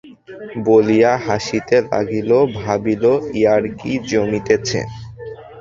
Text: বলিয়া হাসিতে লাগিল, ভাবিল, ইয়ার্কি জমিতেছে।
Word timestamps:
বলিয়া 0.65 1.13
হাসিতে 1.25 1.77
লাগিল, 1.91 2.31
ভাবিল, 2.57 3.03
ইয়ার্কি 3.33 3.91
জমিতেছে। 4.09 4.79